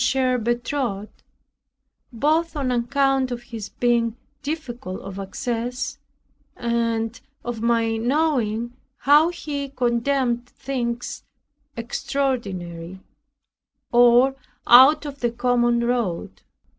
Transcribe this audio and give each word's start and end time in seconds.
Bertot, 0.15 1.09
both 2.11 2.55
on 2.55 2.71
account 2.71 3.29
of 3.29 3.43
his 3.43 3.69
being 3.69 4.17
difficult 4.41 4.99
of 5.01 5.19
access, 5.19 5.99
and 6.57 7.21
of 7.45 7.61
my 7.61 7.97
knowing 7.97 8.73
how 9.01 9.29
he 9.29 9.69
condemned 9.69 10.47
things 10.47 11.23
extraordinary, 11.77 12.99
or 13.91 14.35
out 14.65 15.05
of 15.05 15.19
the 15.19 15.29
common 15.29 15.83
road. 15.83 16.41